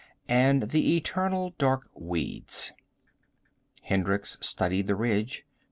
[0.29, 2.71] And the eternal dark weeds.
[3.83, 5.45] Hendricks studied the ridge.